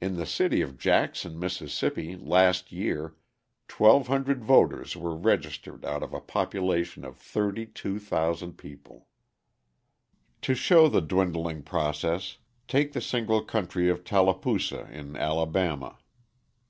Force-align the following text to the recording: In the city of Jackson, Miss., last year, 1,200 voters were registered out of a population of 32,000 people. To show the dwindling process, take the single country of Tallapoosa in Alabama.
In 0.00 0.16
the 0.16 0.24
city 0.24 0.62
of 0.62 0.78
Jackson, 0.78 1.38
Miss., 1.38 1.60
last 2.00 2.72
year, 2.72 3.16
1,200 3.76 4.42
voters 4.42 4.96
were 4.96 5.14
registered 5.14 5.84
out 5.84 6.02
of 6.02 6.14
a 6.14 6.22
population 6.22 7.04
of 7.04 7.18
32,000 7.18 8.54
people. 8.56 9.08
To 10.40 10.54
show 10.54 10.88
the 10.88 11.02
dwindling 11.02 11.62
process, 11.64 12.38
take 12.66 12.94
the 12.94 13.02
single 13.02 13.42
country 13.44 13.90
of 13.90 14.04
Tallapoosa 14.04 14.88
in 14.90 15.16
Alabama. 15.18 15.98